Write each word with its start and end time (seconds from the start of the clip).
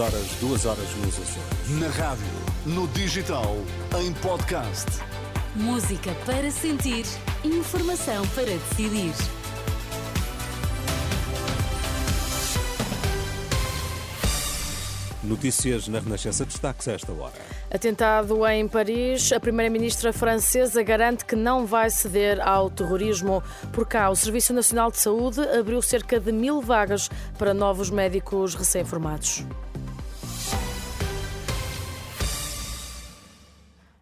horas, 0.00 0.26
duas 0.40 0.66
horas 0.66 0.88
nos 0.96 1.14
Açores. 1.14 1.70
Na 1.78 1.86
rádio, 1.86 2.26
no 2.66 2.88
digital, 2.88 3.54
em 4.02 4.12
podcast. 4.14 4.90
Música 5.54 6.12
para 6.26 6.50
sentir, 6.50 7.04
informação 7.44 8.26
para 8.34 8.46
decidir. 8.46 9.14
Notícias 15.22 15.86
na 15.86 16.00
Renascença, 16.00 16.44
destaques 16.44 16.88
a 16.88 16.92
esta 16.94 17.12
hora. 17.12 17.32
Atentado 17.72 18.44
em 18.48 18.66
Paris, 18.66 19.32
a 19.32 19.38
primeira-ministra 19.38 20.12
francesa 20.12 20.82
garante 20.82 21.24
que 21.24 21.36
não 21.36 21.66
vai 21.66 21.88
ceder 21.88 22.40
ao 22.40 22.68
terrorismo. 22.68 23.44
Por 23.72 23.86
cá, 23.86 24.10
o 24.10 24.16
Serviço 24.16 24.52
Nacional 24.52 24.90
de 24.90 24.98
Saúde 24.98 25.40
abriu 25.56 25.80
cerca 25.80 26.18
de 26.18 26.32
mil 26.32 26.60
vagas 26.60 27.08
para 27.38 27.54
novos 27.54 27.90
médicos 27.90 28.56
recém-formados. 28.56 29.44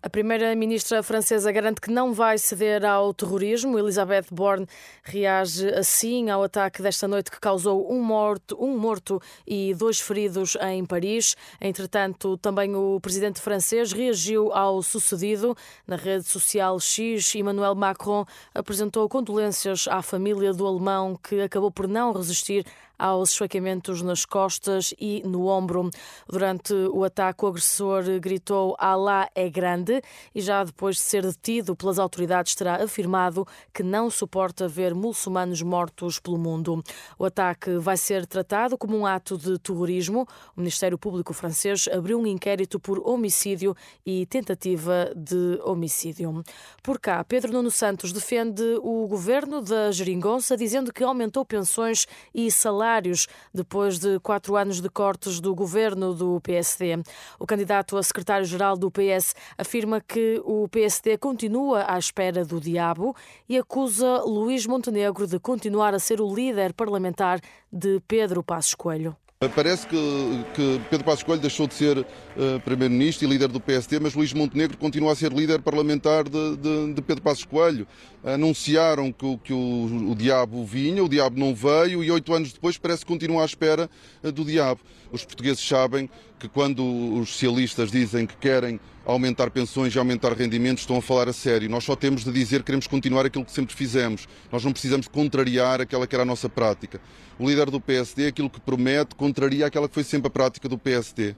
A 0.00 0.08
primeira-ministra 0.08 1.02
francesa 1.02 1.50
garante 1.50 1.80
que 1.80 1.90
não 1.90 2.12
vai 2.12 2.38
ceder 2.38 2.84
ao 2.84 3.12
terrorismo. 3.12 3.76
Elizabeth 3.76 4.26
Borne 4.30 4.64
reage 5.02 5.68
assim 5.70 6.30
ao 6.30 6.44
ataque 6.44 6.80
desta 6.80 7.08
noite 7.08 7.32
que 7.32 7.40
causou 7.40 7.92
um 7.92 8.00
morto, 8.00 8.56
um 8.60 8.78
morto 8.78 9.20
e 9.44 9.74
dois 9.74 9.98
feridos 9.98 10.56
em 10.60 10.86
Paris. 10.86 11.34
Entretanto, 11.60 12.38
também 12.38 12.76
o 12.76 13.00
presidente 13.00 13.40
francês 13.40 13.90
reagiu 13.90 14.52
ao 14.52 14.84
sucedido. 14.84 15.56
Na 15.84 15.96
rede 15.96 16.28
social 16.28 16.78
X, 16.78 17.34
Emmanuel 17.34 17.74
Macron 17.74 18.24
apresentou 18.54 19.08
condolências 19.08 19.88
à 19.88 20.00
família 20.00 20.54
do 20.54 20.64
alemão 20.64 21.18
que 21.20 21.40
acabou 21.40 21.72
por 21.72 21.88
não 21.88 22.12
resistir 22.12 22.64
aos 22.98 23.30
esfaqueamentos 23.30 24.02
nas 24.02 24.24
costas 24.24 24.92
e 24.98 25.22
no 25.24 25.46
ombro. 25.46 25.88
Durante 26.28 26.74
o 26.74 27.04
ataque, 27.04 27.44
o 27.44 27.48
agressor 27.48 28.02
gritou 28.20 28.74
Alá 28.78 29.28
é 29.34 29.48
grande 29.48 30.02
e 30.34 30.40
já 30.40 30.64
depois 30.64 30.96
de 30.96 31.02
ser 31.02 31.22
detido 31.22 31.76
pelas 31.76 31.98
autoridades 31.98 32.54
terá 32.54 32.82
afirmado 32.82 33.46
que 33.72 33.82
não 33.82 34.10
suporta 34.10 34.66
ver 34.66 34.94
muçulmanos 34.94 35.62
mortos 35.62 36.18
pelo 36.18 36.36
mundo. 36.36 36.82
O 37.16 37.24
ataque 37.24 37.76
vai 37.76 37.96
ser 37.96 38.26
tratado 38.26 38.76
como 38.76 38.96
um 38.96 39.06
ato 39.06 39.38
de 39.38 39.58
terrorismo. 39.58 40.26
O 40.56 40.60
Ministério 40.60 40.98
Público 40.98 41.32
francês 41.32 41.88
abriu 41.92 42.18
um 42.18 42.26
inquérito 42.26 42.80
por 42.80 43.06
homicídio 43.08 43.76
e 44.04 44.26
tentativa 44.26 45.12
de 45.14 45.60
homicídio. 45.62 46.42
Por 46.82 46.98
cá, 46.98 47.22
Pedro 47.22 47.52
Nuno 47.52 47.70
Santos 47.70 48.12
defende 48.12 48.62
o 48.82 49.06
governo 49.06 49.62
da 49.62 49.92
Geringonça, 49.92 50.56
dizendo 50.56 50.92
que 50.92 51.04
aumentou 51.04 51.44
pensões 51.44 52.06
e 52.34 52.50
salários 52.50 52.87
salários 52.88 53.26
depois 53.52 53.98
de 53.98 54.18
quatro 54.20 54.56
anos 54.56 54.80
de 54.80 54.88
cortes 54.88 55.40
do 55.40 55.54
governo 55.54 56.14
do 56.14 56.40
PSD. 56.40 57.02
O 57.38 57.46
candidato 57.46 57.98
a 57.98 58.02
secretário-geral 58.02 58.76
do 58.76 58.90
PS 58.90 59.34
afirma 59.58 60.00
que 60.00 60.40
o 60.44 60.66
PSD 60.68 61.18
continua 61.18 61.84
à 61.86 61.98
espera 61.98 62.44
do 62.44 62.58
diabo 62.58 63.14
e 63.48 63.58
acusa 63.58 64.22
Luís 64.24 64.66
Montenegro 64.66 65.26
de 65.26 65.38
continuar 65.38 65.94
a 65.94 65.98
ser 65.98 66.20
o 66.20 66.34
líder 66.34 66.72
parlamentar 66.72 67.40
de 67.70 68.00
Pedro 68.08 68.42
Passos 68.42 68.74
Coelho. 68.74 69.14
Parece 69.54 69.86
que, 69.86 69.96
que, 70.52 70.80
Pedro 70.90 71.04
Passos 71.04 71.22
Coelho 71.22 71.40
deixou 71.40 71.68
de 71.68 71.74
ser 71.74 71.98
uh, 71.98 72.58
Primeiro-Ministro 72.64 73.24
e 73.24 73.30
líder 73.30 73.46
do 73.46 73.60
PSD, 73.60 74.00
mas 74.00 74.12
Luís 74.12 74.32
Montenegro 74.32 74.76
continua 74.76 75.12
a 75.12 75.14
ser 75.14 75.32
líder 75.32 75.62
parlamentar 75.62 76.24
de, 76.24 76.56
de, 76.56 76.94
de 76.94 77.02
Pedro 77.02 77.22
Passos 77.22 77.44
Coelho. 77.44 77.86
Anunciaram 78.34 79.10
que, 79.10 79.38
que 79.38 79.52
o, 79.54 80.10
o, 80.10 80.14
diabo 80.14 80.62
vinha, 80.62 81.02
o 81.02 81.08
diabo 81.08 81.38
não 81.38 81.54
veio 81.54 82.04
e 82.04 82.10
oito 82.10 82.34
anos 82.34 82.52
depois 82.52 82.76
parece 82.76 83.00
que 83.00 83.06
continua 83.10 83.42
à 83.42 83.46
espera 83.46 83.88
uh, 84.22 84.30
do 84.30 84.44
diabo. 84.44 84.80
Os 85.10 85.24
portugueses 85.24 85.66
sabem 85.66 86.10
que 86.38 86.46
quando 86.46 86.84
os 87.14 87.30
socialistas 87.30 87.90
dizem 87.90 88.26
que 88.26 88.36
querem 88.36 88.78
aumentar 89.06 89.50
pensões 89.50 89.94
e 89.94 89.98
aumentar 89.98 90.34
rendimentos, 90.34 90.82
estão 90.82 90.98
a 90.98 91.02
falar 91.02 91.28
a 91.30 91.32
sério. 91.32 91.70
Nós 91.70 91.84
só 91.84 91.96
temos 91.96 92.22
de 92.22 92.30
dizer 92.30 92.58
que 92.58 92.66
queremos 92.66 92.86
continuar 92.86 93.24
aquilo 93.24 93.46
que 93.46 93.50
sempre 93.50 93.74
fizemos. 93.74 94.28
Nós 94.52 94.62
não 94.62 94.72
precisamos 94.72 95.08
contrariar 95.08 95.80
aquela 95.80 96.06
que 96.06 96.14
era 96.14 96.24
a 96.24 96.26
nossa 96.26 96.50
prática. 96.50 97.00
O 97.38 97.48
líder 97.48 97.70
do 97.70 97.80
PSD, 97.80 98.26
aquilo 98.26 98.50
que 98.50 98.60
promete, 98.60 99.14
contraria 99.14 99.64
aquela 99.64 99.88
que 99.88 99.94
foi 99.94 100.04
sempre 100.04 100.28
a 100.28 100.30
prática 100.30 100.68
do 100.68 100.76
PSD. 100.76 101.34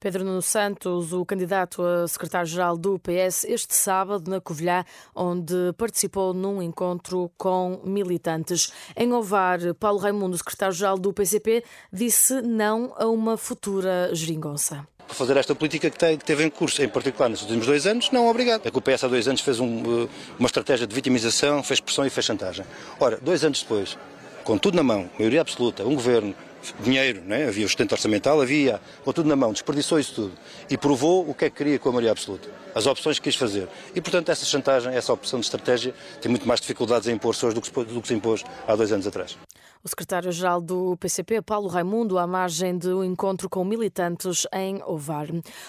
Pedro 0.00 0.24
Nuno 0.24 0.40
Santos, 0.40 1.12
o 1.12 1.24
candidato 1.26 1.82
a 1.82 2.06
secretário-geral 2.06 2.76
do 2.76 3.00
PS, 3.00 3.44
este 3.44 3.74
sábado 3.74 4.30
na 4.30 4.40
Covilhã, 4.40 4.84
onde 5.14 5.72
participou 5.76 6.32
num 6.32 6.62
encontro 6.62 7.30
com 7.36 7.80
militantes. 7.84 8.72
Em 8.96 9.12
Ovar, 9.12 9.58
Paulo 9.74 9.98
Raimundo, 9.98 10.38
secretário-geral 10.38 10.98
do 10.98 11.12
PCP, 11.12 11.64
disse 11.92 12.40
não 12.42 12.94
a 12.96 13.06
uma 13.06 13.36
futura 13.36 14.10
geringonça 14.12 14.86
fazer 15.08 15.38
esta 15.38 15.54
política 15.54 15.88
que, 15.88 16.18
teve 16.18 16.44
em 16.44 16.50
curso, 16.50 16.82
em 16.82 16.88
particular 16.88 17.30
nos 17.30 17.40
últimos 17.40 17.66
dois 17.66 17.86
anos, 17.86 18.10
não 18.10 18.28
obrigado. 18.28 18.66
É 18.66 18.70
que 18.70 18.76
o 18.76 18.80
PS 18.82 19.04
há 19.04 19.08
dois 19.08 19.26
anos 19.26 19.40
fez 19.40 19.58
um, 19.58 20.04
eh, 20.04 20.08
uma 20.38 20.46
estratégia 20.46 20.86
de 20.86 20.94
vitimização, 20.94 21.62
fez 21.62 21.80
pressão 21.80 22.04
e 22.04 22.10
fez 22.10 22.26
chantagem. 22.26 22.64
Ora, 23.00 23.16
dois 23.16 23.42
anos 23.42 23.62
depois, 23.62 23.96
com 24.44 24.58
tudo 24.58 24.76
na 24.76 24.82
mão, 24.82 25.08
maioria 25.18 25.40
absoluta, 25.40 25.82
um 25.82 25.94
governo, 25.94 26.34
dinheiro, 26.80 27.22
né? 27.24 27.46
havia 27.48 27.64
o 27.64 27.68
sustento 27.68 27.92
orçamental, 27.92 28.40
havia, 28.40 28.80
com 29.04 29.12
tudo 29.12 29.28
na 29.28 29.36
mão, 29.36 29.52
desperdiçou 29.52 29.98
isso 29.98 30.14
tudo 30.14 30.32
e 30.70 30.76
provou 30.76 31.28
o 31.28 31.34
que 31.34 31.46
é 31.46 31.50
que 31.50 31.56
queria 31.56 31.78
com 31.78 31.88
a 31.88 31.92
maioria 31.92 32.10
absoluta, 32.10 32.48
as 32.74 32.86
opções 32.86 33.18
que 33.18 33.24
quis 33.24 33.36
fazer. 33.36 33.68
E, 33.94 34.00
portanto, 34.00 34.30
essa 34.30 34.44
chantagem, 34.44 34.94
essa 34.94 35.12
opção 35.12 35.40
de 35.40 35.46
estratégia 35.46 35.94
tem 36.20 36.30
muito 36.30 36.46
mais 36.46 36.60
dificuldades 36.60 37.08
em 37.08 37.12
impor-se 37.12 37.44
hoje 37.44 37.54
do 37.54 37.60
que, 37.60 37.70
do 37.70 38.02
que 38.02 38.08
se 38.08 38.14
impôs 38.14 38.44
há 38.66 38.74
dois 38.74 38.92
anos 38.92 39.06
atrás. 39.06 39.36
O 39.84 39.88
secretário-geral 39.88 40.60
do 40.60 40.96
PCP, 40.96 41.40
Paulo 41.40 41.68
Raimundo, 41.68 42.18
à 42.18 42.26
margem 42.26 42.76
do 42.76 43.04
encontro 43.04 43.48
com 43.48 43.64
militantes 43.64 44.44
em 44.52 44.82
Ovar. 44.82 45.28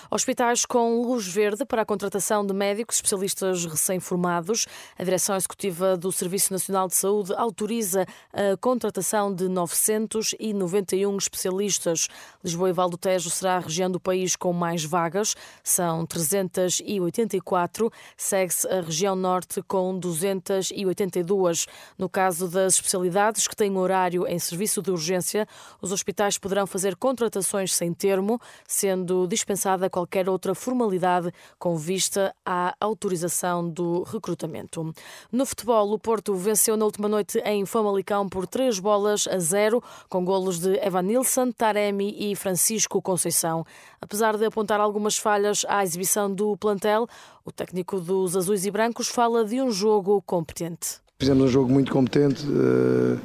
Hospitais 0.09 0.65
com 0.65 1.03
luz 1.03 1.27
verde 1.27 1.63
para 1.63 1.83
a 1.83 1.85
contratação 1.85 2.43
de 2.43 2.51
médicos 2.51 2.95
especialistas 2.95 3.65
recém-formados. 3.65 4.65
A 4.97 5.03
direção 5.03 5.35
executiva 5.35 5.95
do 5.95 6.11
Serviço 6.11 6.51
Nacional 6.51 6.87
de 6.87 6.95
Saúde 6.95 7.35
autoriza 7.35 8.07
a 8.33 8.57
contratação 8.57 9.31
de 9.31 9.47
991 9.47 11.15
especialistas. 11.15 12.07
Lisboa 12.43 12.69
e 12.69 12.73
Val 12.73 12.89
do 12.89 12.97
Tejo 12.97 13.29
será 13.29 13.57
a 13.57 13.59
região 13.59 13.91
do 13.91 13.99
país 13.99 14.35
com 14.35 14.51
mais 14.51 14.83
vagas, 14.83 15.35
são 15.63 16.03
384. 16.07 17.91
Segue-se 18.17 18.67
a 18.67 18.81
região 18.81 19.15
norte 19.15 19.61
com 19.61 19.99
282. 19.99 21.67
No 21.95 22.09
caso 22.09 22.47
das 22.47 22.73
especialidades 22.73 23.47
que 23.47 23.55
têm 23.55 23.77
horário 23.77 23.98
horário 23.99 24.25
em 24.27 24.39
serviço 24.39 24.81
de 24.81 24.91
urgência, 24.91 25.47
os 25.81 25.91
hospitais 25.91 26.37
poderão 26.37 26.65
fazer 26.65 26.95
contratações 26.95 27.73
sem 27.73 27.93
termo, 27.93 28.39
sendo 28.65 29.27
dispensada 29.27 29.89
qualquer 29.89 30.29
outra 30.29 30.55
formalidade 30.55 31.31
com 31.57 31.75
vista 31.75 32.33
à 32.45 32.73
autorização 32.79 33.67
do 33.67 34.03
recrutamento. 34.03 34.93
No 35.31 35.45
futebol, 35.45 35.91
o 35.91 35.99
Porto 35.99 36.33
venceu 36.35 36.77
na 36.77 36.85
última 36.85 37.09
noite 37.09 37.39
em 37.39 37.65
Famalicão 37.65 38.29
por 38.29 38.47
três 38.47 38.79
bolas 38.79 39.27
a 39.27 39.37
zero, 39.37 39.83
com 40.07 40.23
golos 40.23 40.59
de 40.59 40.75
Evan 40.77 41.01
Nilsson, 41.01 41.51
Taremi 41.51 42.15
e 42.17 42.35
Francisco 42.35 43.01
Conceição. 43.01 43.65
Apesar 44.01 44.37
de 44.37 44.45
apontar 44.45 44.79
algumas 44.79 45.17
falhas 45.17 45.65
à 45.67 45.83
exibição 45.83 46.33
do 46.33 46.55
plantel, 46.55 47.07
o 47.43 47.51
técnico 47.51 47.99
dos 47.99 48.37
Azuis 48.37 48.65
e 48.65 48.71
Brancos 48.71 49.09
fala 49.09 49.43
de 49.43 49.61
um 49.61 49.71
jogo 49.71 50.21
competente. 50.21 51.01
Fizemos 51.21 51.43
um 51.43 51.47
jogo 51.49 51.69
muito 51.69 51.91
competente. 51.91 52.45
Uh, 52.47 53.19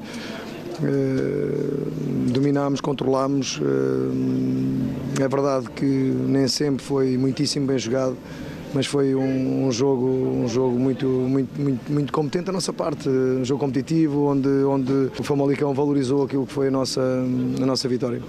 dominámos, 2.33 2.81
controlámos. 2.81 3.59
Uh, 3.59 5.23
é 5.23 5.29
verdade 5.29 5.71
que 5.71 5.85
nem 5.85 6.49
sempre 6.49 6.85
foi 6.85 7.17
muitíssimo 7.17 7.67
bem 7.67 7.79
jogado, 7.79 8.17
mas 8.73 8.87
foi 8.87 9.15
um, 9.15 9.67
um, 9.67 9.73
jogo, 9.73 10.07
um 10.07 10.49
jogo 10.49 10.79
muito, 10.79 11.07
muito, 11.07 11.61
muito, 11.61 11.93
muito 11.93 12.13
competente 12.13 12.47
da 12.47 12.53
nossa 12.53 12.73
parte, 12.73 13.09
um 13.09 13.45
jogo 13.45 13.61
competitivo, 13.61 14.27
onde, 14.27 14.49
onde 14.49 15.11
o 15.19 15.23
Famalicão 15.23 15.73
valorizou 15.73 16.25
aquilo 16.25 16.47
que 16.47 16.53
foi 16.53 16.69
a 16.69 16.71
nossa, 16.71 17.01
a 17.01 17.67
nossa 17.67 17.89
vitória. 17.89 18.21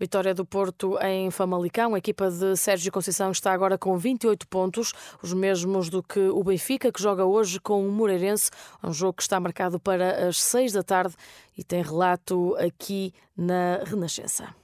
Vitória 0.00 0.32
do 0.32 0.46
Porto 0.46 0.98
em 1.02 1.30
Famalicão. 1.30 1.94
A 1.94 1.98
equipa 1.98 2.30
de 2.30 2.56
Sérgio 2.56 2.90
Conceição 2.90 3.30
está 3.30 3.52
agora 3.52 3.76
com 3.76 3.98
28 3.98 4.48
pontos, 4.48 4.94
os 5.22 5.34
mesmos 5.34 5.90
do 5.90 6.02
que 6.02 6.18
o 6.18 6.42
Benfica, 6.42 6.90
que 6.90 7.02
joga 7.02 7.26
hoje 7.26 7.60
com 7.60 7.86
o 7.86 7.92
Moreirense. 7.92 8.50
Um 8.82 8.94
jogo 8.94 9.12
que 9.12 9.22
está 9.22 9.38
marcado 9.38 9.78
para 9.78 10.26
as 10.26 10.40
6 10.40 10.72
da 10.72 10.82
tarde 10.82 11.14
e 11.56 11.62
tem 11.62 11.82
relato 11.82 12.56
aqui 12.56 13.12
na 13.36 13.80
Renascença. 13.84 14.59